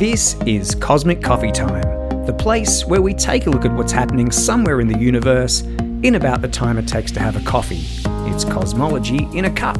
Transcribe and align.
This 0.00 0.34
is 0.46 0.74
Cosmic 0.76 1.22
Coffee 1.22 1.52
Time, 1.52 2.24
the 2.24 2.32
place 2.32 2.86
where 2.86 3.02
we 3.02 3.12
take 3.12 3.46
a 3.46 3.50
look 3.50 3.66
at 3.66 3.72
what's 3.74 3.92
happening 3.92 4.30
somewhere 4.30 4.80
in 4.80 4.88
the 4.88 4.98
universe 4.98 5.60
in 5.60 6.14
about 6.14 6.40
the 6.40 6.48
time 6.48 6.78
it 6.78 6.88
takes 6.88 7.12
to 7.12 7.20
have 7.20 7.36
a 7.36 7.40
coffee. 7.46 7.84
It's 8.30 8.42
cosmology 8.46 9.28
in 9.34 9.44
a 9.44 9.50
cup. 9.50 9.76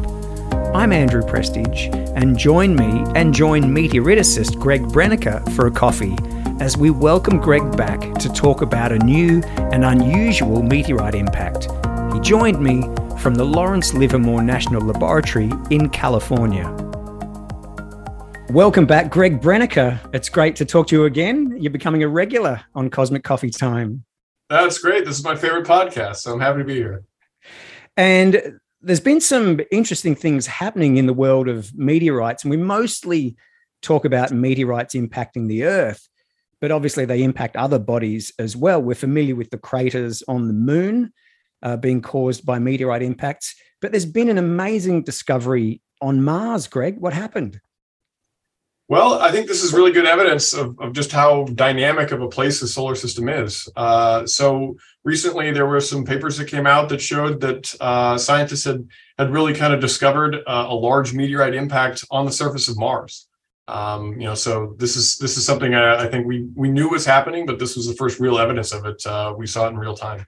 I'm 0.74 0.92
Andrew 0.92 1.22
Prestige, 1.22 1.86
and 2.16 2.36
join 2.36 2.76
me 2.76 3.02
and 3.14 3.32
join 3.32 3.62
meteoriticist 3.62 4.60
Greg 4.60 4.82
Brennecka 4.82 5.50
for 5.54 5.68
a 5.68 5.70
coffee 5.70 6.18
as 6.62 6.76
we 6.76 6.90
welcome 6.90 7.38
Greg 7.38 7.74
back 7.74 8.00
to 8.16 8.30
talk 8.30 8.60
about 8.60 8.92
a 8.92 8.98
new 8.98 9.40
and 9.72 9.86
unusual 9.86 10.62
meteorite 10.62 11.14
impact. 11.14 11.70
He 12.12 12.20
joined 12.20 12.60
me 12.60 12.82
from 13.20 13.36
the 13.36 13.46
Lawrence 13.46 13.94
Livermore 13.94 14.42
National 14.42 14.82
Laboratory 14.82 15.50
in 15.70 15.88
California. 15.88 16.89
Welcome 18.50 18.84
back, 18.84 19.12
Greg 19.12 19.40
Brennecka. 19.40 20.12
It's 20.12 20.28
great 20.28 20.56
to 20.56 20.64
talk 20.64 20.88
to 20.88 20.96
you 20.96 21.04
again. 21.04 21.56
You're 21.60 21.70
becoming 21.70 22.02
a 22.02 22.08
regular 22.08 22.60
on 22.74 22.90
Cosmic 22.90 23.22
Coffee 23.22 23.48
Time. 23.48 24.04
That's 24.48 24.78
great. 24.78 25.04
This 25.04 25.16
is 25.16 25.22
my 25.24 25.36
favorite 25.36 25.68
podcast, 25.68 26.16
so 26.16 26.32
I'm 26.32 26.40
happy 26.40 26.58
to 26.58 26.64
be 26.64 26.74
here. 26.74 27.04
And 27.96 28.58
there's 28.82 28.98
been 28.98 29.20
some 29.20 29.60
interesting 29.70 30.16
things 30.16 30.48
happening 30.48 30.96
in 30.96 31.06
the 31.06 31.14
world 31.14 31.46
of 31.46 31.72
meteorites, 31.78 32.42
and 32.42 32.50
we 32.50 32.56
mostly 32.56 33.36
talk 33.82 34.04
about 34.04 34.32
meteorites 34.32 34.96
impacting 34.96 35.46
the 35.46 35.62
Earth, 35.62 36.08
but 36.60 36.72
obviously 36.72 37.04
they 37.04 37.22
impact 37.22 37.54
other 37.54 37.78
bodies 37.78 38.32
as 38.40 38.56
well. 38.56 38.82
We're 38.82 38.96
familiar 38.96 39.36
with 39.36 39.50
the 39.50 39.58
craters 39.58 40.24
on 40.26 40.48
the 40.48 40.54
moon 40.54 41.12
uh, 41.62 41.76
being 41.76 42.02
caused 42.02 42.44
by 42.44 42.58
meteorite 42.58 43.02
impacts, 43.02 43.54
but 43.80 43.92
there's 43.92 44.04
been 44.04 44.28
an 44.28 44.38
amazing 44.38 45.04
discovery 45.04 45.82
on 46.02 46.24
Mars, 46.24 46.66
Greg. 46.66 46.98
What 46.98 47.12
happened? 47.12 47.60
Well, 48.90 49.20
I 49.20 49.30
think 49.30 49.46
this 49.46 49.62
is 49.62 49.72
really 49.72 49.92
good 49.92 50.04
evidence 50.04 50.52
of, 50.52 50.76
of 50.80 50.92
just 50.92 51.12
how 51.12 51.44
dynamic 51.44 52.10
of 52.10 52.22
a 52.22 52.28
place 52.28 52.58
the 52.58 52.66
solar 52.66 52.96
system 52.96 53.28
is. 53.28 53.68
Uh, 53.76 54.26
so 54.26 54.76
recently, 55.04 55.52
there 55.52 55.66
were 55.66 55.80
some 55.80 56.04
papers 56.04 56.36
that 56.38 56.48
came 56.48 56.66
out 56.66 56.88
that 56.88 57.00
showed 57.00 57.40
that 57.40 57.72
uh, 57.80 58.18
scientists 58.18 58.64
had 58.64 58.88
had 59.16 59.30
really 59.30 59.54
kind 59.54 59.72
of 59.72 59.78
discovered 59.78 60.38
uh, 60.44 60.66
a 60.68 60.74
large 60.74 61.14
meteorite 61.14 61.54
impact 61.54 62.04
on 62.10 62.26
the 62.26 62.32
surface 62.32 62.68
of 62.68 62.76
Mars. 62.78 63.28
Um, 63.68 64.18
you 64.18 64.26
know, 64.26 64.34
so 64.34 64.74
this 64.76 64.96
is 64.96 65.18
this 65.18 65.36
is 65.36 65.46
something 65.46 65.72
I, 65.72 66.06
I, 66.06 66.08
think 66.08 66.26
we 66.26 66.48
we 66.56 66.68
knew 66.68 66.88
was 66.88 67.06
happening, 67.06 67.46
but 67.46 67.60
this 67.60 67.76
was 67.76 67.86
the 67.86 67.94
first 67.94 68.18
real 68.18 68.40
evidence 68.40 68.72
of 68.72 68.86
it. 68.86 69.06
Uh, 69.06 69.32
we 69.38 69.46
saw 69.46 69.66
it 69.66 69.70
in 69.70 69.78
real 69.78 69.94
time. 69.94 70.26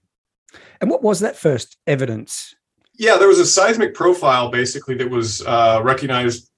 And 0.81 0.89
what 0.89 1.03
was 1.03 1.19
that 1.19 1.35
first 1.35 1.79
evidence? 1.89 2.55
Yeah, 2.97 3.17
there 3.17 3.27
was 3.27 3.41
a 3.41 3.47
seismic 3.47 3.93
profile 3.93 4.51
basically 4.51 4.95
that 4.99 5.11
was 5.11 5.45
uh, 5.45 5.81
recognized 5.83 6.52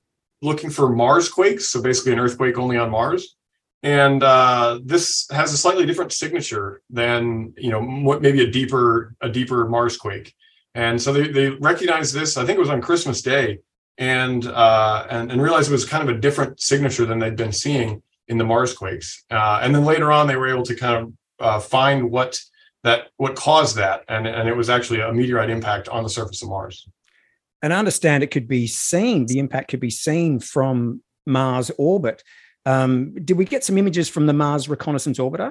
looking 0.45 0.71
for 0.71 0.89
Mars 0.89 1.29
quakes, 1.29 1.71
so 1.71 1.81
basically 1.81 2.13
an 2.13 2.21
earthquake 2.21 2.59
only 2.59 2.77
on 2.77 2.91
Mars. 2.91 3.37
And 3.83 4.23
uh, 4.23 4.81
this 4.85 5.27
has 5.31 5.53
a 5.53 5.59
slightly 5.59 5.85
different 5.85 6.13
signature 6.13 6.83
than 6.89 7.53
you 7.57 7.71
know 7.71 7.83
what 7.83 8.23
maybe 8.23 8.43
a 8.43 8.51
deeper 8.51 9.15
a 9.21 9.29
deeper 9.29 9.69
Mars 9.69 9.97
quake. 9.97 10.35
And 10.75 11.01
so 11.01 11.13
they 11.13 11.29
they 11.29 11.51
recognized 11.51 12.15
this. 12.15 12.37
I 12.37 12.45
think 12.45 12.57
it 12.57 12.61
was 12.61 12.71
on 12.71 12.81
Christmas 12.81 13.21
Day, 13.21 13.59
and 13.99 14.47
uh, 14.47 15.07
and 15.11 15.31
and 15.31 15.43
realized 15.43 15.71
it 15.71 15.73
was 15.73 15.85
kind 15.85 16.09
of 16.09 16.15
a 16.15 16.19
different 16.19 16.61
signature 16.61 17.05
than 17.05 17.19
they'd 17.19 17.37
been 17.37 17.53
seeing 17.53 18.03
in 18.29 18.39
the 18.39 18.45
Mars 18.45 18.73
quakes. 18.73 19.25
Uh, 19.31 19.61
and 19.63 19.75
then 19.75 19.85
later 19.85 20.11
on, 20.11 20.27
they 20.27 20.37
were 20.37 20.49
able 20.49 20.65
to 20.65 20.75
kind 20.75 20.97
of 21.03 21.13
uh, 21.41 21.61
find 21.61 22.11
what 22.11 22.41
that 22.85 23.09
what 23.19 23.37
caused 23.37 23.77
that, 23.77 24.05
and 24.09 24.27
and 24.27 24.49
it 24.49 24.57
was 24.57 24.71
actually 24.71 25.01
a 25.01 25.13
meteorite 25.13 25.51
impact 25.51 25.89
on 25.89 26.03
the 26.03 26.11
surface 26.11 26.43
of 26.43 26.49
Mars 26.49 26.89
and 27.65 27.73
I 27.73 27.79
understand 27.79 28.23
it 28.23 28.31
could 28.31 28.47
be 28.47 28.67
seen, 28.67 29.25
the 29.25 29.39
impact 29.39 29.71
could 29.71 29.81
be 29.81 29.89
seen 29.89 30.39
from 30.39 31.03
Mars 31.25 31.71
orbit. 31.79 32.23
Um, 32.67 33.15
did 33.25 33.39
we 33.39 33.47
get 33.47 33.65
some 33.65 33.79
images 33.79 34.07
from 34.07 34.27
the 34.27 34.35
Mars 34.35 34.69
Reconnaissance 34.69 35.19
Orbiter? 35.19 35.51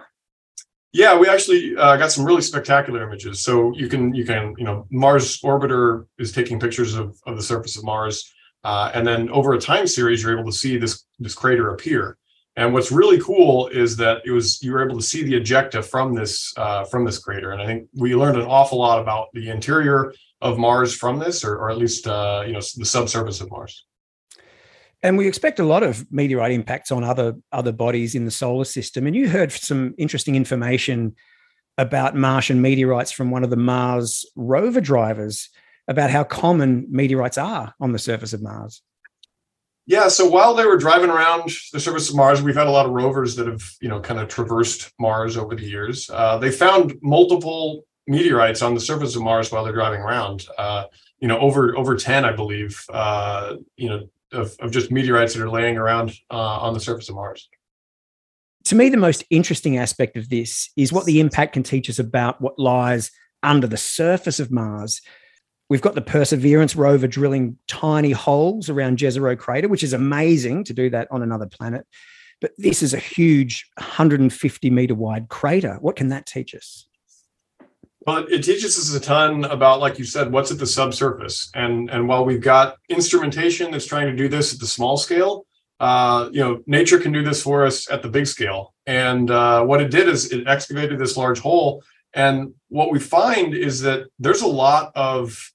Yeah, 0.91 1.18
we 1.18 1.28
actually 1.28 1.75
uh, 1.75 1.97
got 1.97 2.12
some 2.12 2.23
really 2.23 2.44
spectacular 2.44 3.02
images. 3.02 3.44
So 3.44 3.73
you 3.73 3.88
can 3.88 4.13
you 4.13 4.25
can 4.25 4.53
you 4.59 4.63
know 4.63 4.85
Mars 4.91 5.41
orbiter 5.41 6.06
is 6.19 6.31
taking 6.31 6.59
pictures 6.59 6.94
of, 6.94 7.19
of 7.25 7.35
the 7.35 7.41
surface 7.41 7.78
of 7.78 7.84
Mars, 7.84 8.31
uh, 8.63 8.91
and 8.94 9.07
then 9.07 9.28
over 9.31 9.53
a 9.53 9.59
time 9.59 9.88
series 9.88 10.22
you're 10.22 10.38
able 10.38 10.52
to 10.52 10.56
see 10.56 10.78
this 10.78 11.06
this 11.18 11.34
crater 11.34 11.72
appear. 11.72 12.19
And 12.56 12.75
what's 12.75 12.91
really 12.91 13.19
cool 13.19 13.69
is 13.69 13.97
that 13.97 14.22
it 14.23 14.29
was 14.29 14.62
you 14.62 14.72
were 14.72 14.85
able 14.85 14.97
to 15.00 15.03
see 15.03 15.23
the 15.23 15.34
ejecta 15.34 15.84
from 15.84 16.13
this 16.13 16.53
uh, 16.57 16.84
from 16.85 17.06
this 17.06 17.18
crater, 17.18 17.53
and 17.53 17.62
I 17.62 17.66
think 17.66 17.90
we 17.96 18.16
learned 18.16 18.38
an 18.38 18.46
awful 18.46 18.78
lot 18.78 19.00
about 19.00 19.29
the 19.34 19.50
interior 19.50 20.13
of 20.43 20.59
Mars 20.59 20.93
from 20.93 21.17
this, 21.19 21.43
or, 21.43 21.55
or 21.55 21.71
at 21.71 21.77
least 21.77 22.05
uh, 22.05 22.43
you 22.45 22.53
know 22.53 22.61
the 22.75 22.85
subsurface 22.85 23.41
of 23.41 23.49
Mars. 23.49 23.85
And 25.01 25.17
we 25.17 25.27
expect 25.27 25.59
a 25.59 25.65
lot 25.65 25.83
of 25.83 26.09
meteorite 26.11 26.51
impacts 26.51 26.91
on 26.91 27.03
other 27.03 27.35
other 27.51 27.71
bodies 27.71 28.13
in 28.13 28.25
the 28.25 28.31
solar 28.31 28.65
system. 28.65 29.07
And 29.07 29.15
you 29.15 29.29
heard 29.29 29.51
some 29.51 29.95
interesting 29.97 30.35
information 30.35 31.15
about 31.77 32.15
Martian 32.15 32.61
meteorites 32.61 33.11
from 33.11 33.31
one 33.31 33.43
of 33.43 33.49
the 33.49 33.57
Mars 33.57 34.25
rover 34.35 34.81
drivers 34.81 35.49
about 35.87 36.11
how 36.11 36.23
common 36.23 36.85
meteorites 36.89 37.37
are 37.37 37.73
on 37.79 37.91
the 37.91 37.99
surface 37.99 38.33
of 38.33 38.43
Mars. 38.43 38.81
Yeah, 39.85 40.07
so 40.07 40.29
while 40.29 40.53
they 40.53 40.65
were 40.65 40.77
driving 40.77 41.09
around 41.09 41.51
the 41.73 41.79
surface 41.79 42.09
of 42.09 42.15
Mars, 42.15 42.41
we've 42.41 42.55
had 42.55 42.67
a 42.67 42.71
lot 42.71 42.85
of 42.85 42.93
rovers 42.93 43.35
that 43.35 43.47
have, 43.47 43.63
you 43.81 43.89
know, 43.89 43.99
kind 43.99 44.19
of 44.19 44.29
traversed 44.29 44.93
Mars 44.97 45.35
over 45.35 45.55
the 45.55 45.65
years. 45.65 46.09
Uh, 46.09 46.37
they 46.37 46.51
found 46.51 46.93
multiple 47.01 47.83
meteorites 48.08 48.62
on 48.62 48.74
the 48.74 48.80
surface 48.80 49.16
of 49.16 49.22
Mars 49.22 49.52
while 49.52 49.64
they're 49.64 49.74
driving 49.74 50.02
around. 50.02 50.47
Uh, 50.58 50.86
you 51.19 51.28
know, 51.28 51.40
over 51.40 51.78
over 51.78 51.96
ten, 51.96 52.25
I 52.25 52.34
believe. 52.34 52.84
Uh, 52.91 53.56
you 53.78 53.90
know, 53.90 54.09
of, 54.34 54.56
of 54.59 54.72
just 54.72 54.91
meteorites 54.91 55.34
that 55.34 55.44
are 55.44 55.50
laying 55.50 55.78
around 55.78 56.14
uh, 56.31 56.59
on 56.59 56.74
the 56.74 56.80
surface 56.80 57.09
of 57.09 57.16
Mars. 57.16 57.47
To 58.66 58.75
me, 58.75 58.90
the 58.90 58.97
most 58.97 59.24
interesting 59.30 59.78
aspect 59.78 60.18
of 60.18 60.30
this 60.30 60.69
is 60.78 60.91
what 60.91 61.06
the 61.06 61.19
impact 61.19 61.53
can 61.53 61.64
teach 61.64 61.90
us 61.90 62.00
about 62.00 62.41
what 62.41 62.58
lies 62.58 63.12
under 63.44 63.68
the 63.68 63.78
surface 63.78 64.40
of 64.40 64.52
Mars. 64.52 65.02
We've 65.70 65.81
got 65.81 65.96
the 65.96 66.02
Perseverance 66.02 66.75
rover 66.75 67.08
drilling 67.08 67.58
tiny 67.68 68.12
holes 68.12 68.70
around 68.70 69.00
Jezero 69.00 69.38
crater, 69.38 69.68
which 69.68 69.84
is 69.84 69.94
amazing 69.94 70.64
to 70.66 70.74
do 70.74 70.90
that 70.91 71.08
on 71.12 71.22
another 71.22 71.46
planet. 71.46 71.85
But 72.41 72.52
this 72.58 72.84
is 72.84 72.94
a 72.94 73.00
huge 73.00 73.70
150 73.78 74.70
meter 74.70 74.96
wide 74.96 75.30
crater. 75.30 75.78
What 75.81 75.96
can 75.96 76.09
that 76.09 76.25
teach 76.25 76.53
us? 76.56 76.88
Well, 78.06 78.25
it 78.30 78.44
teaches 78.44 78.78
us 78.78 78.94
a 78.94 79.00
ton 79.00 79.46
about, 79.46 79.80
like 79.80 79.97
you 79.97 80.03
said, 80.03 80.31
what's 80.31 80.52
at 80.52 80.59
the 80.59 80.68
subsurface. 80.68 81.50
And 81.53 81.90
and 81.90 82.08
while 82.08 82.25
we've 82.25 82.41
got 82.41 82.78
instrumentation 82.90 83.72
that's 83.72 83.86
trying 83.86 84.08
to 84.08 84.16
do 84.16 84.28
this 84.28 84.53
at 84.53 84.59
the 84.59 84.68
small 84.68 84.97
scale, 84.97 85.46
uh, 85.80 86.30
you 86.31 86.40
know, 86.41 86.62
nature 86.68 87.00
can 87.00 87.12
do 87.12 87.24
this 87.24 87.41
for 87.41 87.66
us 87.66 87.90
at 87.90 88.02
the 88.02 88.09
big 88.09 88.28
scale. 88.28 88.74
And 88.86 89.31
uh, 89.31 89.64
what 89.64 89.81
it 89.81 89.90
did 89.90 90.09
is 90.09 90.31
it 90.31 90.47
excavated 90.47 91.00
this 91.00 91.16
large 91.16 91.40
hole. 91.40 91.84
And 92.14 92.53
what 92.69 92.91
we 92.91 93.00
find 93.00 93.56
is 93.56 93.81
that 93.81 94.08
there's 94.20 94.41
a 94.41 94.47
lot 94.47 94.91
of 94.96 95.52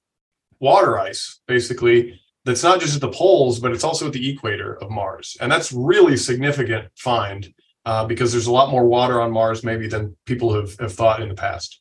water 0.59 0.99
ice, 0.99 1.41
basically, 1.47 2.21
that's 2.45 2.63
not 2.63 2.81
just 2.81 2.95
at 2.95 3.01
the 3.01 3.11
poles, 3.11 3.61
but 3.61 3.73
it's 3.73 3.85
also 3.85 4.07
at 4.07 4.13
the 4.13 4.31
equator 4.31 4.77
of 4.83 4.91
Mars. 4.91 5.37
And 5.41 5.53
that's 5.53 5.71
really 5.71 6.17
significant 6.17 6.89
find 6.97 7.53
uh, 7.85 8.07
because 8.07 8.33
there's 8.33 8.47
a 8.47 8.53
lot 8.53 8.71
more 8.71 8.87
water 8.87 9.21
on 9.21 9.31
Mars 9.31 9.63
maybe 9.63 9.87
than 9.87 10.17
people 10.25 10.55
have, 10.55 10.77
have 10.79 10.93
thought 10.93 11.23
in 11.23 11.29
the 11.29 11.35
past. 11.35 11.81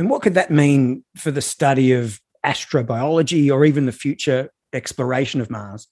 And 0.00 0.08
what 0.08 0.22
could 0.22 0.32
that 0.32 0.50
mean 0.50 1.04
for 1.18 1.30
the 1.30 1.42
study 1.42 1.92
of 1.92 2.22
astrobiology 2.42 3.52
or 3.52 3.66
even 3.66 3.84
the 3.84 3.92
future 3.92 4.48
exploration 4.72 5.42
of 5.42 5.50
Mars? 5.50 5.88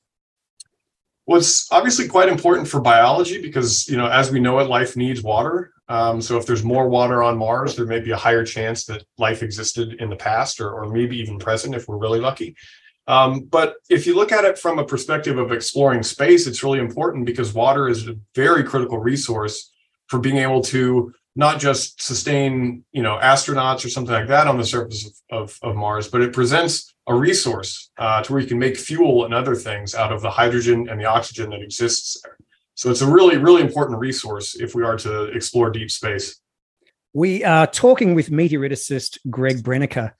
Well, 1.27 1.37
it's 1.37 1.71
obviously 1.71 2.09
quite 2.09 2.31
important 2.31 2.69
for 2.69 2.81
biology 2.81 3.43
because, 3.43 3.87
you 3.87 3.99
know, 3.99 4.07
as 4.07 4.31
we 4.31 4.41
know 4.41 4.61
it, 4.61 4.71
life 4.71 4.97
needs 4.97 5.23
water. 5.23 5.73
Um, 5.91 6.23
so 6.23 6.39
if 6.39 6.47
there's 6.47 6.65
more 6.65 6.89
water 6.89 7.23
on 7.23 7.37
Mars, 7.37 7.77
there 7.77 7.85
may 7.85 8.01
be 8.01 8.13
a 8.13 8.17
higher 8.17 8.47
chance 8.47 8.87
that 8.87 9.05
life 9.19 9.43
existed 9.43 10.01
in 10.01 10.09
the 10.09 10.17
past 10.17 10.59
or, 10.59 10.73
or 10.73 10.89
maybe 10.89 11.19
even 11.19 11.39
present 11.39 11.75
if 11.75 11.87
we're 11.87 11.99
really 11.99 12.19
lucky. 12.19 12.57
Um, 13.09 13.41
but 13.41 13.75
if 13.91 14.07
you 14.07 14.15
look 14.15 14.33
at 14.33 14.47
it 14.47 14.59
from 14.59 14.79
a 14.79 14.87
perspective 14.87 15.37
of 15.37 15.53
exploring 15.53 16.03
space, 16.03 16.47
it's 16.47 16.65
really 16.65 16.79
important 16.79 17.27
because 17.27 17.53
water 17.53 17.91
is 17.91 18.09
a 18.09 18.17
very 18.35 18.65
critical 18.65 19.01
resource 19.01 19.71
for 20.07 20.19
being 20.19 20.39
able 20.39 20.63
to 20.63 21.13
not 21.37 21.61
just 21.61 22.03
sustain 22.03 22.85
you 22.93 23.03
know 23.03 23.19
astronauts 23.23 23.85
or 23.85 23.89
something 23.89 24.15
like 24.15 24.29
that 24.29 24.47
on 24.47 24.59
the 24.59 24.65
surface 24.65 25.23
of, 25.31 25.43
of, 25.43 25.59
of 25.63 25.77
mars 25.77 26.09
but 26.09 26.21
it 26.21 26.33
presents 26.33 26.95
a 27.09 27.15
resource 27.15 27.91
uh, 27.99 28.23
to 28.23 28.33
where 28.33 28.43
you 28.43 28.47
can 28.47 28.59
make 28.59 28.77
fuel 28.77 29.25
and 29.25 29.33
other 29.33 29.55
things 29.55 29.95
out 29.95 30.13
of 30.13 30.21
the 30.21 30.31
hydrogen 30.31 30.89
and 30.89 31.01
the 31.01 31.07
oxygen 31.07 31.51
that 31.51 31.63
exists 31.63 32.21
there. 32.23 32.37
So 32.75 32.91
it's 32.91 33.01
a 33.01 33.11
really 33.11 33.39
really 33.39 33.63
important 33.63 33.99
resource 33.99 34.55
if 34.55 34.75
we 34.75 34.85
are 34.85 34.97
to 34.99 35.25
explore 35.25 35.71
deep 35.71 35.91
space. 35.91 36.41
We 37.15 37.43
are 37.43 37.67
talking 37.67 38.15
with 38.15 38.31
meteoriticist 38.31 39.19
greg 39.31 39.63
Brennecka. 39.63 40.13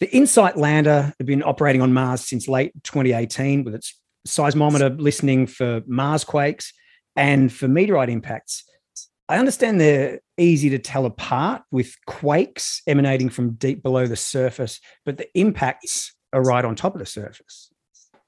The 0.00 0.10
insight 0.14 0.56
lander 0.56 1.14
had 1.18 1.26
been 1.26 1.42
operating 1.42 1.80
on 1.80 1.92
mars 1.92 2.26
since 2.26 2.48
late 2.48 2.72
2018 2.82 3.64
with 3.64 3.74
its 3.74 3.94
seismometer 4.26 5.00
listening 5.00 5.46
for 5.46 5.82
mars 5.86 6.24
quakes 6.24 6.72
and 7.16 7.52
for 7.52 7.68
meteorite 7.68 8.10
impacts 8.10 8.64
I 9.30 9.38
understand 9.38 9.80
they're 9.80 10.18
easy 10.38 10.70
to 10.70 10.78
tell 10.80 11.06
apart 11.06 11.62
with 11.70 11.94
quakes 12.04 12.82
emanating 12.88 13.28
from 13.28 13.52
deep 13.52 13.80
below 13.80 14.08
the 14.08 14.16
surface, 14.16 14.80
but 15.04 15.18
the 15.18 15.28
impacts 15.38 16.16
are 16.32 16.42
right 16.42 16.64
on 16.64 16.74
top 16.74 16.96
of 16.96 16.98
the 16.98 17.06
surface. 17.06 17.70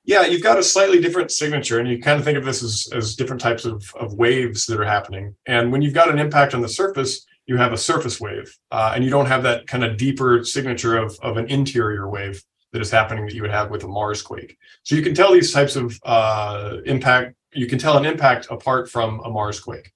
Yeah, 0.05 0.27
you've 0.27 0.45
got 0.45 0.61
a 0.61 0.63
slightly 0.63 1.01
different 1.01 1.33
signature, 1.33 1.81
and 1.81 1.89
you 1.89 2.01
kind 2.01 2.21
of 2.21 2.25
think 2.25 2.39
of 2.39 2.45
this 2.45 2.63
as, 2.63 2.89
as 2.93 3.17
different 3.17 3.43
types 3.43 3.65
of, 3.65 3.85
of 3.99 4.15
waves 4.15 4.65
that 4.67 4.79
are 4.79 4.85
happening. 4.85 5.35
And 5.47 5.73
when 5.73 5.83
you've 5.83 5.93
got 5.93 6.09
an 6.09 6.21
impact 6.21 6.55
on 6.55 6.61
the 6.61 6.69
surface, 6.69 7.27
you 7.47 7.57
have 7.57 7.73
a 7.73 7.77
surface 7.77 8.21
wave, 8.21 8.57
uh, 8.71 8.93
and 8.95 9.03
you 9.03 9.11
don't 9.11 9.27
have 9.27 9.43
that 9.43 9.67
kind 9.67 9.83
of 9.83 9.97
deeper 9.97 10.45
signature 10.45 10.97
of, 10.97 11.19
of 11.21 11.37
an 11.37 11.49
interior 11.49 12.09
wave 12.09 12.41
that 12.71 12.81
is 12.81 12.93
happening 12.93 13.27
that 13.27 13.35
you 13.35 13.43
would 13.43 13.51
have 13.51 13.71
with 13.71 13.83
a 13.83 13.89
Mars 13.89 14.23
quake. 14.23 14.57
So 14.85 14.95
you 14.95 15.03
can 15.03 15.17
tell 15.17 15.33
these 15.33 15.53
types 15.53 15.75
of 15.75 15.99
uh, 16.05 16.77
impact, 16.87 17.35
you 17.53 17.67
can 17.67 17.81
tell 17.81 17.99
an 17.99 18.05
impact 18.05 18.47
apart 18.51 18.89
from 18.89 19.19
a 19.25 19.31
Mars 19.31 19.59
quake. 19.59 19.91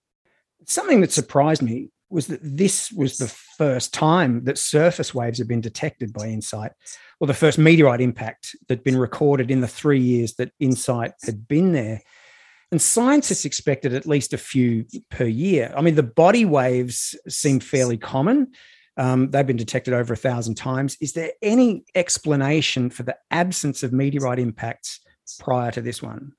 Something 0.66 1.00
that 1.00 1.12
surprised 1.12 1.62
me 1.62 1.90
was 2.10 2.26
that 2.28 2.40
this 2.42 2.92
was 2.92 3.16
the 3.16 3.28
first 3.58 3.92
time 3.92 4.44
that 4.44 4.58
surface 4.58 5.14
waves 5.14 5.38
had 5.38 5.48
been 5.48 5.60
detected 5.60 6.12
by 6.12 6.26
InSight, 6.26 6.72
or 7.20 7.26
the 7.26 7.34
first 7.34 7.58
meteorite 7.58 8.00
impact 8.00 8.54
that 8.68 8.78
had 8.78 8.84
been 8.84 8.98
recorded 8.98 9.50
in 9.50 9.60
the 9.60 9.68
three 9.68 10.00
years 10.00 10.34
that 10.34 10.52
InSight 10.60 11.12
had 11.24 11.48
been 11.48 11.72
there. 11.72 12.00
And 12.72 12.82
scientists 12.82 13.44
expected 13.44 13.94
at 13.94 14.06
least 14.06 14.32
a 14.32 14.38
few 14.38 14.84
per 15.10 15.24
year. 15.24 15.72
I 15.76 15.82
mean, 15.82 15.94
the 15.94 16.02
body 16.02 16.44
waves 16.44 17.14
seem 17.28 17.60
fairly 17.60 17.96
common. 17.96 18.52
Um, 18.96 19.30
they've 19.30 19.46
been 19.46 19.56
detected 19.56 19.94
over 19.94 20.14
a 20.14 20.16
thousand 20.16 20.56
times. 20.56 20.96
Is 21.00 21.12
there 21.12 21.30
any 21.42 21.84
explanation 21.94 22.90
for 22.90 23.02
the 23.04 23.16
absence 23.30 23.82
of 23.82 23.92
meteorite 23.92 24.38
impacts 24.38 25.00
prior 25.38 25.70
to 25.72 25.80
this 25.80 26.02
one? 26.02 26.32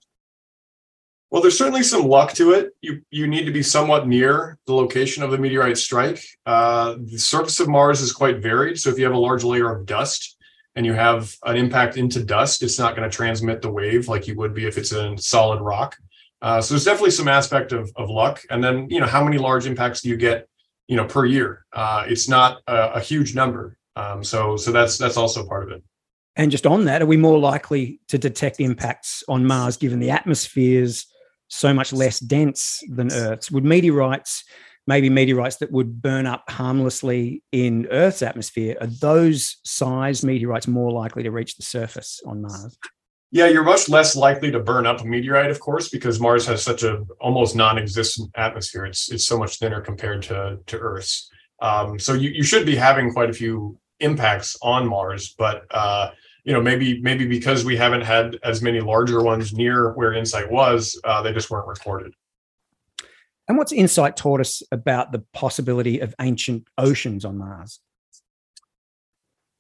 Well, 1.30 1.42
there's 1.42 1.58
certainly 1.58 1.84
some 1.84 2.08
luck 2.08 2.34
to 2.34 2.52
it. 2.52 2.72
You 2.82 3.02
you 3.12 3.28
need 3.28 3.46
to 3.46 3.52
be 3.52 3.64
somewhat 3.64 4.08
near 4.08 4.58
the 4.66 4.74
location 4.74 5.24
of 5.24 5.32
the 5.32 5.38
meteorite 5.38 5.78
strike. 5.78 6.24
Uh, 6.46 6.96
the 7.04 7.18
surface 7.18 7.60
of 7.60 7.68
Mars 7.68 8.00
is 8.00 8.14
quite 8.14 8.42
varied, 8.42 8.80
so 8.80 8.90
if 8.90 8.98
you 8.98 9.04
have 9.04 9.14
a 9.14 9.20
large 9.20 9.44
layer 9.44 9.70
of 9.70 9.86
dust 9.86 10.38
and 10.76 10.86
you 10.86 10.94
have 10.94 11.36
an 11.44 11.58
impact 11.58 11.98
into 11.98 12.24
dust, 12.24 12.64
it's 12.64 12.80
not 12.80 12.96
going 12.96 13.10
to 13.10 13.14
transmit 13.14 13.62
the 13.62 13.72
wave 13.72 14.08
like 14.08 14.28
you 14.28 14.36
would 14.38 14.54
be 14.54 14.68
if 14.68 14.78
it's 14.78 14.94
in 14.94 15.18
solid 15.18 15.60
rock. 15.60 15.98
Uh, 16.42 16.62
so 16.62 16.74
there's 16.74 16.86
definitely 16.86 17.12
some 17.12 17.28
aspect 17.28 17.74
of 17.74 17.92
of 17.98 18.10
luck, 18.10 18.42
and 18.50 18.64
then 18.64 18.88
you 18.90 19.02
know 19.02 19.08
how 19.08 19.24
many 19.24 19.38
large 19.38 19.66
impacts 19.66 20.02
do 20.02 20.10
you 20.10 20.16
get, 20.16 20.48
you 20.88 20.96
know, 20.96 21.06
per 21.06 21.26
year? 21.26 21.66
Uh, 21.74 22.06
it's 22.08 22.30
not 22.30 22.62
a, 22.68 22.94
a 22.94 23.00
huge 23.02 23.36
number, 23.36 23.78
um, 23.98 24.24
so 24.24 24.56
so 24.56 24.72
that's 24.72 24.98
that's 24.98 25.18
also 25.18 25.46
part 25.46 25.64
of 25.64 25.72
it. 25.72 25.84
And 26.38 26.52
just 26.52 26.66
on 26.66 26.86
that, 26.86 27.02
are 27.02 27.08
we 27.08 27.18
more 27.18 27.40
likely 27.40 28.00
to 28.08 28.18
detect 28.18 28.62
impacts 28.62 29.24
on 29.28 29.46
Mars 29.46 29.76
given 29.76 30.00
the 30.00 30.12
atmospheres? 30.12 31.08
So 31.48 31.74
much 31.74 31.94
less 31.94 32.20
dense 32.20 32.80
than 32.90 33.12
Earth's? 33.12 33.52
Would 33.52 33.66
meteorites, 33.66 34.44
maybe 34.86 35.10
meteorites 35.10 35.58
that 35.58 35.72
would 35.72 36.02
burn 36.02 36.26
up 36.26 36.50
harmlessly 36.50 37.44
in 37.52 37.88
Earth's 37.92 38.22
atmosphere, 38.22 38.78
are 38.82 38.88
those 38.88 39.58
size 39.64 40.24
meteorites 40.24 40.68
more 40.68 40.92
likely 40.92 41.24
to 41.24 41.32
reach 41.32 41.56
the 41.58 41.64
surface 41.64 42.22
on 42.26 42.42
Mars? 42.42 42.78
Yeah, 43.30 43.48
you're 43.48 43.64
much 43.64 43.90
less 43.90 44.16
likely 44.16 44.52
to 44.52 44.60
burn 44.60 44.86
up 44.86 45.02
a 45.02 45.06
meteorite, 45.06 45.52
of 45.52 45.60
course, 45.60 45.90
because 45.90 46.20
Mars 46.20 46.46
has 46.46 46.64
such 46.64 46.84
a 46.84 47.04
almost 47.20 47.58
non-existent 47.58 48.32
atmosphere. 48.36 48.86
It's 48.86 49.12
it's 49.12 49.26
so 49.26 49.38
much 49.38 49.60
thinner 49.60 49.82
compared 49.82 50.22
to 50.24 50.60
to 50.66 50.78
Earth's. 50.78 51.30
Um, 51.62 52.00
so 52.00 52.14
you, 52.14 52.30
you 52.30 52.44
should 52.44 52.66
be 52.66 52.76
having 52.76 53.12
quite 53.12 53.30
a 53.30 53.34
few 53.34 53.78
impacts 54.00 54.56
on 54.62 54.88
Mars, 54.88 55.36
but 55.38 55.64
uh, 55.72 56.12
you 56.48 56.54
know 56.54 56.62
maybe 56.62 57.02
maybe 57.02 57.28
because 57.28 57.66
we 57.66 57.76
haven't 57.76 58.02
had 58.02 58.40
as 58.42 58.62
many 58.62 58.80
larger 58.80 59.22
ones 59.22 59.54
near 59.54 59.92
where 59.92 60.14
insight 60.14 60.50
was 60.50 61.00
uh, 61.04 61.22
they 61.22 61.34
just 61.34 61.52
weren't 61.52 61.68
recorded. 61.68 62.14
And 63.50 63.58
what's 63.58 63.74
insight 63.74 64.16
taught 64.16 64.40
us 64.40 64.64
about 64.72 65.12
the 65.12 65.20
possibility 65.34 66.00
of 66.00 66.16
ancient 66.22 66.68
oceans 66.78 67.26
on 67.26 67.38
mars? 67.38 67.82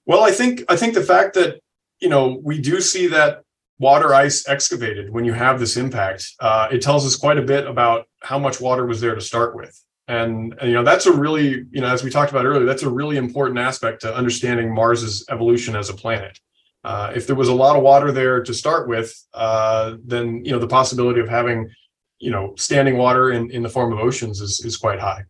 Well 0.05 0.23
i 0.23 0.31
think 0.31 0.63
i 0.69 0.77
think 0.77 0.93
the 0.93 1.03
fact 1.03 1.33
that 1.33 1.59
you 1.99 2.07
know 2.07 2.39
we 2.41 2.57
do 2.61 2.79
see 2.79 3.07
that 3.07 3.43
water 3.79 4.13
ice 4.13 4.47
excavated 4.47 5.11
when 5.11 5.25
you 5.25 5.33
have 5.33 5.59
this 5.59 5.75
impact 5.75 6.31
uh, 6.39 6.69
it 6.71 6.81
tells 6.81 7.05
us 7.05 7.17
quite 7.17 7.37
a 7.37 7.41
bit 7.41 7.67
about 7.67 8.07
how 8.21 8.39
much 8.39 8.61
water 8.61 8.85
was 8.85 9.01
there 9.01 9.13
to 9.13 9.21
start 9.21 9.55
with. 9.55 9.79
And, 10.09 10.55
and, 10.59 10.69
you 10.69 10.73
know 10.73 10.85
that's 10.85 11.05
a 11.05 11.11
really 11.11 11.65
you 11.69 11.81
know 11.81 11.87
as 11.87 12.01
we 12.01 12.09
talked 12.09 12.31
about 12.31 12.45
earlier 12.45 12.65
that's 12.65 12.83
a 12.83 12.89
really 12.89 13.17
important 13.17 13.59
aspect 13.59 13.99
to 14.03 14.15
understanding 14.15 14.73
mars's 14.73 15.25
evolution 15.29 15.75
as 15.75 15.89
a 15.89 15.93
planet 15.93 16.39
uh, 16.87 17.11
if 17.13 17.27
there 17.27 17.35
was 17.35 17.49
a 17.49 17.53
lot 17.53 17.75
of 17.75 17.83
water 17.83 18.13
there 18.13 18.41
to 18.41 18.53
start 18.53 18.87
with, 18.87 19.13
uh, 19.33 19.97
then 20.05 20.45
you 20.45 20.53
know 20.53 20.59
the 20.59 20.67
possibility 20.67 21.19
of 21.19 21.27
having 21.27 21.69
you 22.19 22.31
know 22.31 22.53
standing 22.55 22.97
water 22.97 23.33
in, 23.33 23.51
in 23.51 23.61
the 23.61 23.67
form 23.67 23.91
of 23.91 23.99
oceans 23.99 24.39
is, 24.39 24.61
is 24.63 24.77
quite 24.77 24.97
high. 24.97 25.25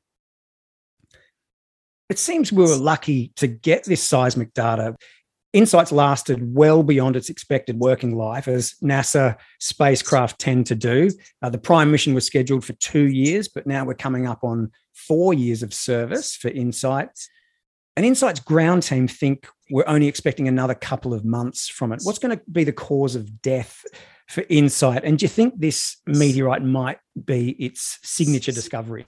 It 2.10 2.20
seems 2.20 2.52
we 2.52 2.62
were 2.62 2.76
lucky 2.76 3.32
to 3.38 3.48
get 3.48 3.86
this 3.86 4.04
seismic 4.04 4.54
data. 4.54 4.96
Insight's 5.52 5.92
lasted 5.92 6.54
well 6.54 6.84
beyond 6.84 7.16
its 7.16 7.32
expected 7.32 7.80
working 7.80 8.16
life, 8.16 8.48
as 8.48 8.76
NASA 8.84 9.36
spacecraft 9.60 10.40
tend 10.40 10.68
to 10.68 10.76
do. 10.76 11.10
Uh, 11.42 11.50
the 11.50 11.58
prime 11.58 11.90
mission 11.90 12.14
was 12.14 12.28
scheduled 12.28 12.66
for 12.66 12.74
two 12.74 13.08
years, 13.08 13.48
but 13.48 13.66
now 13.66 13.84
we're 13.84 13.96
coming 13.96 14.28
up 14.28 14.44
on 14.44 14.72
four 14.94 15.34
years 15.34 15.64
of 15.64 15.74
service 15.74 16.36
for 16.36 16.50
Insight. 16.50 17.10
And 17.98 18.06
Insight's 18.06 18.40
ground 18.40 18.84
team 18.84 19.08
think 19.08 19.48
we're 19.72 19.88
only 19.88 20.08
expecting 20.08 20.48
another 20.48 20.76
couple 20.76 21.16
of 21.16 21.26
months 21.26 21.68
from 21.68 21.92
it. 21.92 22.02
What's 22.04 22.20
going 22.20 22.38
to 22.38 22.44
be 22.52 22.64
the 22.64 22.72
cause 22.72 23.16
of 23.16 23.42
death 23.42 23.84
for 24.30 24.44
Insight? 24.50 25.04
And 25.04 25.18
do 25.18 25.24
you 25.24 25.30
think 25.30 25.56
this 25.58 25.98
meteorite 26.06 26.62
might 26.62 27.00
be 27.26 27.50
its 27.54 27.98
signature 28.04 28.52
discovery? 28.52 29.04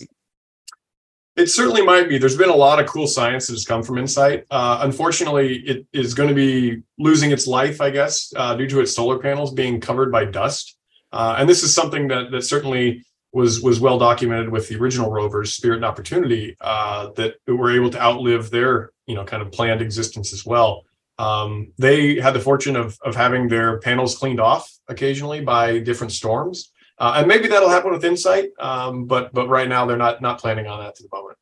It 1.36 1.51
certainly 1.51 1.83
might 1.83 2.09
be. 2.09 2.18
There's 2.18 2.36
been 2.36 2.50
a 2.50 2.56
lot 2.56 2.80
of 2.80 2.88
cool 2.88 3.06
science 3.06 3.45
that 3.45 3.53
has 3.53 3.63
come 3.63 3.83
from 3.83 4.00
Insight. 4.00 4.45
Uh, 4.50 4.80
unfortunately, 4.81 5.57
it 5.57 5.85
is 5.94 6.15
going 6.15 6.30
to 6.30 6.35
be 6.35 6.81
losing 6.97 7.30
its 7.30 7.45
life, 7.45 7.81
I 7.81 7.92
guess, 7.92 8.33
uh, 8.35 8.56
due 8.56 8.68
to 8.69 8.80
its 8.80 8.95
solar 8.95 9.19
panels 9.19 9.53
being 9.53 9.80
covered 9.80 10.12
by 10.12 10.25
dust. 10.25 10.75
Uh, 11.12 11.35
and 11.38 11.47
this 11.47 11.62
is 11.62 11.75
something 11.75 12.07
that 12.07 12.31
that 12.31 12.42
certainly 12.42 13.06
was 13.31 13.61
was 13.61 13.79
well 13.79 13.99
documented 13.99 14.49
with 14.49 14.67
the 14.67 14.75
original 14.77 15.11
rovers, 15.11 15.53
Spirit 15.53 15.77
and 15.77 15.85
Opportunity, 15.85 16.55
uh, 16.61 17.11
that 17.15 17.35
were 17.47 17.71
able 17.71 17.89
to 17.91 18.01
outlive 18.01 18.49
their 18.49 18.91
you 19.05 19.15
know 19.15 19.25
kind 19.25 19.41
of 19.41 19.51
planned 19.51 19.81
existence 19.81 20.33
as 20.33 20.45
well. 20.45 20.83
Um, 21.17 21.73
they 21.77 22.19
had 22.19 22.33
the 22.33 22.39
fortune 22.39 22.75
of 22.75 22.97
of 23.01 23.15
having 23.15 23.47
their 23.47 23.79
panels 23.79 24.17
cleaned 24.17 24.39
off 24.39 24.71
occasionally 24.87 25.41
by 25.41 25.79
different 25.79 26.11
storms, 26.13 26.71
uh, 26.97 27.13
and 27.17 27.27
maybe 27.27 27.47
that'll 27.47 27.69
happen 27.69 27.91
with 27.91 28.05
Insight. 28.05 28.49
Um, 28.59 29.05
but 29.05 29.33
but 29.33 29.47
right 29.47 29.67
now 29.67 29.85
they're 29.85 29.97
not 29.97 30.21
not 30.21 30.39
planning 30.39 30.67
on 30.67 30.79
that 30.83 30.95
to 30.95 31.03
the 31.03 31.09
moment. 31.11 31.37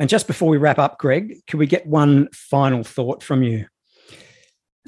And 0.00 0.08
just 0.08 0.26
before 0.26 0.48
we 0.48 0.58
wrap 0.58 0.78
up, 0.78 0.98
Greg, 0.98 1.40
could 1.48 1.58
we 1.58 1.66
get 1.66 1.86
one 1.86 2.28
final 2.32 2.84
thought 2.84 3.22
from 3.22 3.42
you? 3.42 3.66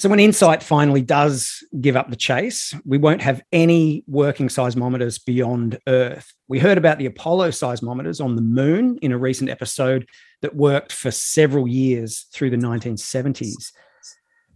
So 0.00 0.08
when 0.08 0.18
Insight 0.18 0.62
finally 0.62 1.02
does 1.02 1.62
give 1.78 1.94
up 1.94 2.08
the 2.08 2.16
chase, 2.16 2.72
we 2.86 2.96
won't 2.96 3.20
have 3.20 3.42
any 3.52 4.02
working 4.06 4.48
seismometers 4.48 5.22
beyond 5.22 5.78
Earth. 5.86 6.32
We 6.48 6.58
heard 6.58 6.78
about 6.78 6.96
the 6.96 7.04
Apollo 7.04 7.50
seismometers 7.50 8.24
on 8.24 8.34
the 8.34 8.40
moon 8.40 8.98
in 9.02 9.12
a 9.12 9.18
recent 9.18 9.50
episode 9.50 10.08
that 10.40 10.56
worked 10.56 10.90
for 10.90 11.10
several 11.10 11.68
years 11.68 12.28
through 12.32 12.48
the 12.48 12.56
1970s. 12.56 13.72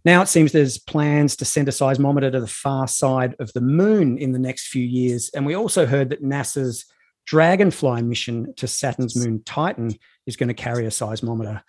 Now 0.03 0.23
it 0.23 0.29
seems 0.29 0.51
there's 0.51 0.79
plans 0.79 1.35
to 1.35 1.45
send 1.45 1.67
a 1.67 1.71
seismometer 1.71 2.31
to 2.31 2.39
the 2.39 2.47
far 2.47 2.87
side 2.87 3.35
of 3.37 3.53
the 3.53 3.61
moon 3.61 4.17
in 4.17 4.31
the 4.31 4.39
next 4.39 4.69
few 4.69 4.83
years. 4.83 5.29
And 5.35 5.45
we 5.45 5.53
also 5.53 5.85
heard 5.85 6.09
that 6.09 6.23
NASA's 6.23 6.85
Dragonfly 7.27 8.01
mission 8.01 8.51
to 8.55 8.67
Saturn's 8.67 9.15
moon 9.15 9.43
Titan 9.45 9.93
is 10.25 10.37
going 10.37 10.47
to 10.47 10.55
carry 10.55 10.87
a 10.87 10.89
seismometer. 10.89 11.61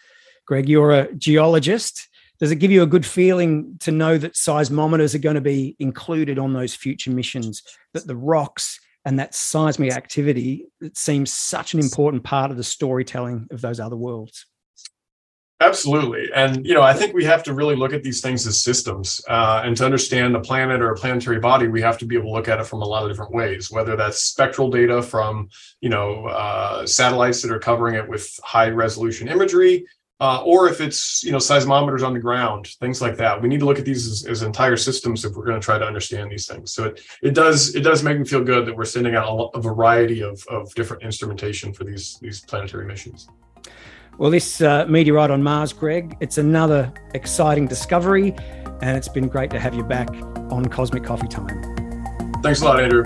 Greg, 0.47 0.67
you're 0.67 0.93
a 0.93 1.13
geologist 1.13 2.09
does 2.39 2.51
it 2.51 2.57
give 2.57 2.71
you 2.71 2.83
a 2.83 2.87
good 2.87 3.07
feeling 3.07 3.77
to 3.81 3.91
know 3.91 4.19
that 4.19 4.35
seismometers 4.35 5.15
are 5.15 5.19
going 5.19 5.35
to 5.37 5.41
be 5.41 5.77
included 5.79 6.39
on 6.39 6.53
those 6.53 6.75
future 6.75 7.11
missions? 7.11 7.63
That 7.95 8.07
the 8.07 8.17
rocks 8.17 8.79
and 9.07 9.19
that 9.21 9.35
seismic 9.35 9.93
activity 9.93 10.67
it 10.81 10.99
seems 10.99 11.33
such 11.33 11.73
an 11.73 11.81
important 11.81 12.25
part 12.25 12.51
of 12.51 12.59
the 12.59 12.65
storytelling 12.65 13.47
of 13.51 13.63
those 13.63 13.81
other 13.81 13.97
worlds. 13.97 14.45
Absolutely. 15.59 16.29
And 16.35 16.67
you 16.67 16.75
know 16.75 16.83
i 16.83 16.93
think 16.93 17.15
we 17.15 17.25
have 17.25 17.43
to 17.45 17.55
really 17.55 17.77
look 17.77 17.95
at 17.95 18.03
these 18.03 18.21
things 18.21 18.47
as 18.47 18.63
systems. 18.63 19.23
Uh, 19.27 19.63
and 19.65 19.75
to 19.79 19.87
understand 19.87 20.37
a 20.37 20.41
planet 20.41 20.83
or 20.83 20.91
a 20.91 20.97
planetary 20.97 21.41
body 21.41 21.69
we 21.69 21.81
have 21.81 21.97
to 21.99 22.05
be 22.05 22.17
able 22.17 22.27
to 22.27 22.33
look 22.33 22.49
at 22.49 22.61
it 22.61 22.67
from 22.67 22.83
a 22.83 22.85
lot 22.85 23.05
of 23.05 23.09
different 23.09 23.33
ways 23.33 23.71
whether 23.71 23.97
that's 23.97 24.23
spectral 24.23 24.69
data 24.69 25.01
from 25.01 25.49
you 25.81 25.89
know 25.89 26.27
uh, 26.27 26.85
satellites 26.87 27.41
that 27.41 27.51
are 27.51 27.61
covering 27.61 27.95
it 27.95 28.07
with 28.07 28.39
high 28.45 28.69
resolution 28.69 29.29
imagery 29.29 29.87
uh, 30.21 30.43
or 30.45 30.69
if 30.69 30.81
it's 30.81 31.23
you 31.23 31.31
know 31.31 31.39
seismometers 31.39 32.07
on 32.07 32.15
the 32.15 32.21
ground, 32.21 32.69
things 32.81 33.03
like 33.03 33.17
that. 33.17 33.41
We 33.41 33.49
need 33.49 33.61
to 33.61 33.67
look 33.67 33.79
at 33.79 33.85
these 33.85 34.07
as, 34.07 34.27
as 34.27 34.43
entire 34.43 34.77
systems 34.77 35.25
if 35.25 35.35
we're 35.35 35.45
going 35.45 35.61
to 35.61 35.65
try 35.65 35.79
to 35.79 35.85
understand 35.85 36.31
these 36.31 36.47
things. 36.47 36.73
So 36.73 36.85
it 36.85 37.01
it 37.23 37.35
does 37.35 37.75
it 37.75 37.81
does 37.81 38.03
make 38.03 38.19
me 38.19 38.25
feel 38.25 38.43
good 38.43 38.67
that 38.67 38.77
we're 38.77 38.85
sending 38.85 39.15
out 39.15 39.29
a, 39.29 39.59
a 39.59 39.61
variety 39.61 40.23
of, 40.23 40.43
of 40.49 40.75
different 40.75 41.03
instrumentation 41.03 41.73
for 41.73 41.85
these 41.85 42.19
these 42.21 42.41
planetary 42.41 42.87
missions. 42.87 43.29
Well, 44.19 44.31
this 44.31 44.63
uh, 44.63 44.87
meteorite 44.89 45.31
on 45.31 45.43
Mars, 45.43 45.75
Greg, 45.75 46.17
it's 46.21 46.39
another 46.39 46.91
exciting 47.13 47.67
discovery, 47.67 48.35
and 48.81 48.97
it's 48.97 49.09
been 49.09 49.29
great 49.29 49.51
to 49.51 49.61
have 49.61 49.75
you 49.75 49.83
back 49.83 50.09
on 50.51 50.65
Cosmic 50.65 51.05
Coffee 51.05 51.29
Time. 51.29 51.61
Thanks 52.43 52.63
a 52.63 52.65
lot, 52.65 52.81
Andrew. 52.81 53.05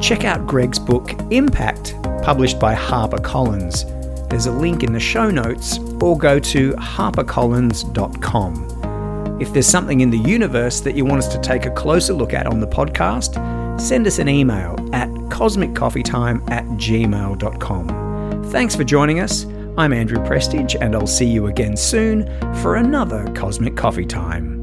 Check 0.00 0.24
out 0.24 0.46
Greg's 0.46 0.78
book 0.78 1.10
Impact, 1.32 1.96
published 2.22 2.60
by 2.60 2.76
HarperCollins. 2.76 3.99
There's 4.30 4.46
a 4.46 4.52
link 4.52 4.84
in 4.84 4.92
the 4.92 5.00
show 5.00 5.30
notes 5.30 5.78
or 6.00 6.16
go 6.16 6.38
to 6.38 6.72
harpercollins.com. 6.74 9.38
If 9.40 9.52
there's 9.52 9.66
something 9.66 10.00
in 10.00 10.10
the 10.10 10.18
universe 10.18 10.80
that 10.80 10.94
you 10.94 11.04
want 11.04 11.18
us 11.18 11.28
to 11.34 11.40
take 11.40 11.66
a 11.66 11.70
closer 11.70 12.12
look 12.12 12.32
at 12.32 12.46
on 12.46 12.60
the 12.60 12.66
podcast, 12.66 13.80
send 13.80 14.06
us 14.06 14.18
an 14.18 14.28
email 14.28 14.76
at 14.92 15.08
cosmiccoffeetime 15.30 16.48
at 16.50 16.64
gmail.com. 16.66 18.44
Thanks 18.50 18.76
for 18.76 18.84
joining 18.84 19.20
us. 19.20 19.46
I'm 19.78 19.92
Andrew 19.92 20.24
Prestige, 20.26 20.76
and 20.80 20.94
I'll 20.94 21.06
see 21.06 21.26
you 21.26 21.46
again 21.46 21.76
soon 21.76 22.26
for 22.62 22.76
another 22.76 23.30
Cosmic 23.34 23.76
Coffee 23.76 24.06
Time. 24.06 24.59